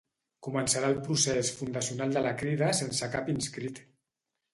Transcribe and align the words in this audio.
Començarà 0.45 0.87
el 0.93 0.95
procés 1.07 1.51
fundacional 1.59 2.15
de 2.15 2.23
la 2.29 2.31
Crida 2.39 2.71
sense 2.79 3.11
cap 3.17 3.31
inscrit 3.35 3.83